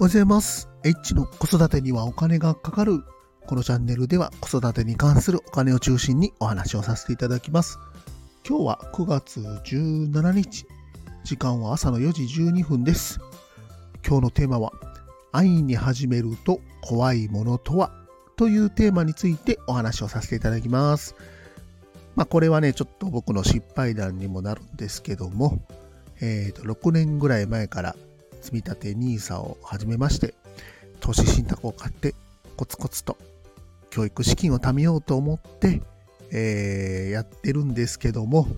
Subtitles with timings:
[0.00, 0.68] おはようございます。
[0.84, 3.02] H の子育てにはお金がかかる。
[3.48, 7.80] このチャンネルでは子育てに関するお金を中心にお話をさせていただきます。
[8.48, 10.66] 今日は9月17日。
[11.24, 13.18] 時間は朝の4時12分です。
[14.06, 14.70] 今日のテーマは、
[15.32, 17.90] 愛に始めると怖いものとは？
[18.36, 21.16] というテーマについてお話をさせていただきます。
[22.14, 25.58] まあこれはね、ちょっと僕の失敗談にもなるんですけども、
[26.20, 27.96] えっ、と、6年ぐらい前から
[28.48, 30.32] 積み立て NISA を始めまして、
[31.00, 32.14] 投資信託を買って
[32.56, 33.18] コツコツと
[33.90, 35.82] 教育資金を貯めようと思って、
[36.32, 38.48] えーやってるんですけども、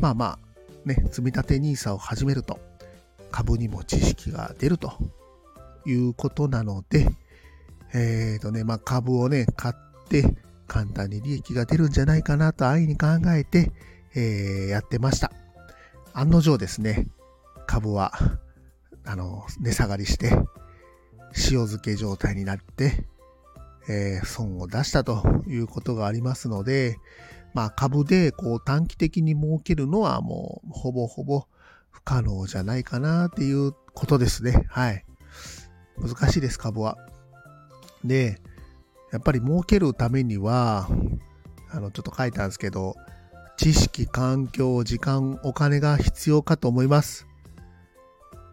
[0.00, 0.38] まあまあ、
[0.84, 2.58] ね、積み立て NISA を始めると
[3.30, 4.92] 株にも知識が出ると
[5.86, 7.08] いうことなので、
[7.94, 10.24] えっ、とね、まあ株をね、買って
[10.66, 13.70] 簡単に利益が出るんじゃないかなと安易に考えて、
[14.16, 15.30] えーやってました。
[16.12, 17.06] 案の定ですね、
[17.68, 18.12] 株は
[19.04, 20.30] あの、値下がりして、
[21.34, 23.06] 塩漬け状態になって、
[23.88, 26.98] えー損を出したということがありますので、
[27.54, 31.46] まあ株でこう短期的に儲けるのはもうほぼほぼ
[31.90, 34.64] 不可能じゃないかなっていうことですね。
[34.68, 35.04] はい。
[35.98, 36.96] 難しいです、株は。
[38.04, 38.40] で、
[39.12, 40.88] やっぱり儲けるためには、
[41.70, 42.94] あの、ちょっと書いたんですけど、
[43.56, 47.26] 知識、環境、時間、お金が必要かと思います。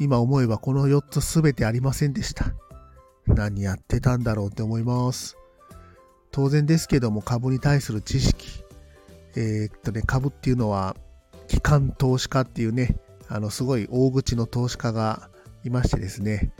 [0.00, 2.54] 今思えばこの4つすべてありませんでした。
[3.26, 5.36] 何やってたんだろうって思います。
[6.32, 8.64] 当然ですけども株に対する知識。
[9.36, 10.96] えーっとね、株っていうのは、
[11.48, 12.96] 機関投資家っていうね、
[13.28, 15.28] あの、すごい大口の投資家が
[15.64, 16.50] いましてですね、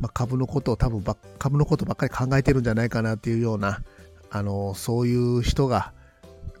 [0.00, 3.82] まあ、株のことを多分ば、株のことばっかり考えてるんじゃないかなっていうような、
[4.30, 5.92] あの、そういう人が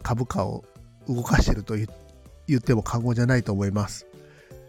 [0.02, 0.64] 株価を
[1.08, 4.06] 動かしてると言っても過言じゃないと思います。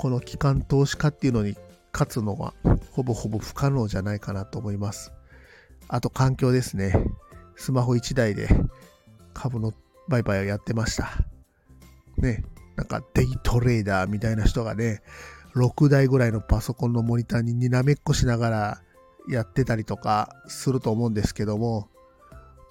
[0.02, 1.56] この機関投資家っていうのに
[1.94, 2.56] 勝つのは
[2.90, 5.14] ほぼほぼ不可能じゃないかなと思います。
[5.90, 6.92] あと環境ですね。
[7.56, 8.48] スマホ1台で
[9.36, 9.74] 株の
[10.08, 11.12] 売買をやってました。
[12.18, 12.44] ね、
[12.78, 15.03] なんかデイトレーダーみたいな人がね、
[15.53, 18.81] 6台ぐらいのパソコンのモニターににらめっこしながら
[19.30, 21.90] やってたりとかすると思うんですけども、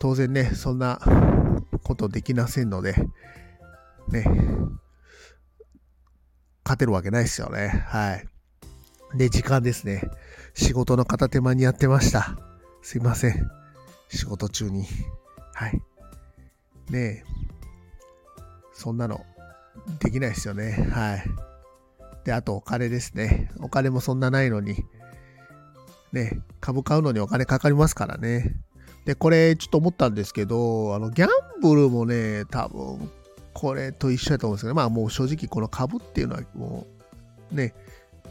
[0.00, 0.98] 当然ね、そんな
[1.84, 2.96] ことできませんので、
[4.08, 4.24] ね、
[6.70, 7.84] 勝てるわけないですよね。
[7.88, 8.28] はい。
[9.18, 10.08] で、時間ですね。
[10.54, 12.38] 仕事の片手間にやってました。
[12.80, 13.50] すいません。
[14.08, 14.86] 仕事中に。
[15.52, 15.82] はい。
[16.90, 17.24] ねえ。
[18.72, 19.26] そんなの、
[19.98, 20.88] できないですよね。
[20.92, 21.24] はい。
[22.22, 23.50] で、あとお金ですね。
[23.58, 24.76] お金もそんなないのに。
[26.12, 28.54] ね株買うのにお金かかりますからね。
[29.06, 33.10] で、これちょっと思ったんですけど、あの、ギャンブルもね、多分、
[33.60, 36.86] これと一緒だと思うんですけど、まあもう正直この株っていうのはも
[37.52, 37.74] うね、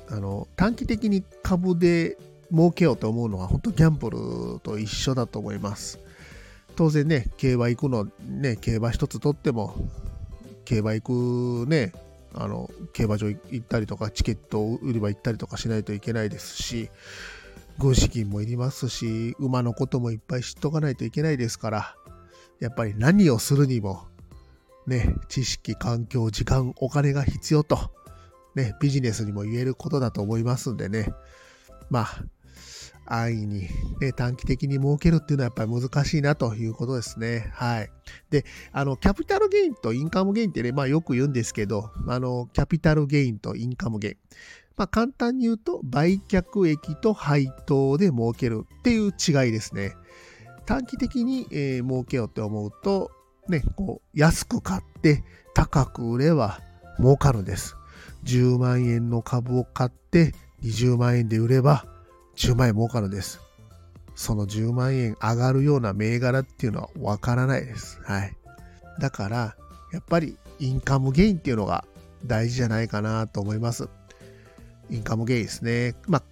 [0.09, 2.17] あの短期的に株で
[2.51, 5.99] 儲けようと思うのは本当ギャンブルと一緒だと思います。
[6.75, 9.75] 当然ね、競馬行くの、ね、競馬一つ取っても、
[10.65, 11.93] 競馬行くね、
[12.33, 16.89] あの、競馬場行ったりとか、チケット売り場行ったりとかしないといけないですし、
[17.77, 21.95] 軍資金もいりますし、馬のこともいっぱい知っとかないといけないですから、
[22.59, 24.08] やっぱり何をするにも、
[24.89, 27.91] ね、知識、環境、時間、お金が必要と、
[28.55, 31.13] ね、ビジネスにも言えることだと思いますんでね、
[31.89, 32.23] まあ、
[33.09, 33.67] 安易に、
[33.99, 37.49] ね、短期的に儲けるっていうのはやっぱり難しいなということですね。
[37.53, 37.89] はい。
[38.29, 44.15] で、あの、キャピタルゲインとインカムゲインってね、まあよく言うんですけど、あの、キャピタルゲインとインカムゲイン。
[44.77, 49.95] まあ簡単に言うと、売却益と配当で儲けるっていう違いですね。
[50.67, 53.09] 短期的に、えー儲けようって思うと、
[53.51, 55.23] ね、こう、安く買って
[55.53, 56.59] 高く売れば
[56.99, 57.75] 儲かるんです。
[58.23, 60.33] 10万円の株を買って
[60.63, 61.85] 20万円で売れば
[62.35, 63.39] 10万円儲かるんです。
[64.15, 68.01] その10万円上がるような銘柄っていうのはわからないです。
[68.03, 68.35] はい。
[68.99, 69.55] だから、
[69.93, 71.85] やっぱりインカムゲインっていうのが
[72.25, 73.87] 大事じゃないかなと思います。
[74.89, 75.95] インカムゲインですね。
[76.07, 76.23] まあ、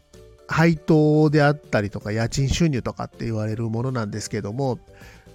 [0.47, 4.79] 配当であったりとか家賃収入とかって言われるものなんですけども、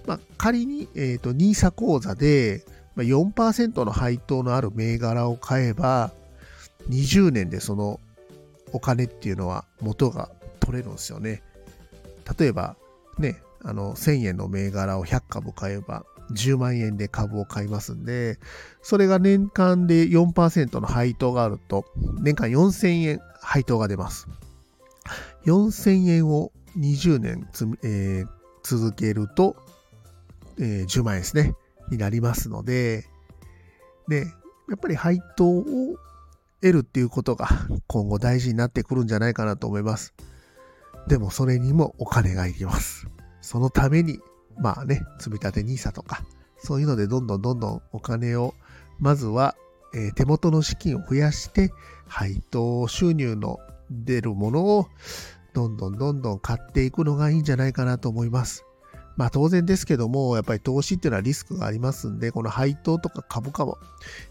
[0.05, 2.65] まあ、仮に、えー、と NISA 口座で
[2.97, 6.11] 4%の配当のある銘柄を買えば
[6.89, 7.99] 20年でその
[8.71, 10.29] お金っていうのは元が
[10.59, 11.41] 取れるんですよね。
[12.37, 12.75] 例えば
[13.17, 18.39] ね、あの1000円の銘柄を100株買えば10万円で株を買いますんで、
[18.81, 21.85] それが年間で4%の配当があると、
[22.21, 24.27] 年間4000円配当が出ます。
[25.45, 27.47] 4000円を20年、
[27.83, 29.57] えー続けると、
[30.59, 31.55] えー10万円ですね、
[31.89, 33.05] になりますので、
[34.07, 34.27] で、
[34.69, 35.63] やっぱり配当を
[36.61, 37.47] 得るっていうことが
[37.87, 40.13] 今後大事になってくるんじゃないかなと思います。
[41.07, 43.07] でもそれにもお金がいります。
[43.41, 44.19] そのために、
[44.57, 46.23] まあね、積立 NISA とか、
[46.57, 48.53] そういうのでどんどんどんどんお金を、
[48.99, 49.55] まずは、
[49.93, 51.71] えー、手元の資金を増やして、
[52.07, 53.59] 配当収入の
[53.91, 54.87] 出るものを
[55.53, 58.65] どんどんどんどん買っていくのがいいんじゃないかなと思います。
[59.15, 63.77] まあ当然ですけども、やっぱり投資っていうのはリスクがありますんで、この配当とか株価も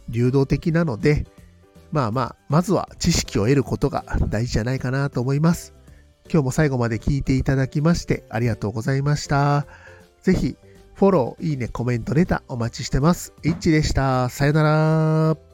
[0.08, 1.26] 流動的なので、
[1.92, 5.74] まあまあ、まずは知識を得ることが大事じゃないかなと思います。
[6.30, 9.66] 今日も最後まで聞いていただきましてありがとうございました。
[10.22, 10.56] ぜひ、
[10.94, 13.34] フォロー、いいね、コメント、レターお待ちしてます。
[13.44, 14.28] イッチでした。
[14.30, 15.51] さよなら。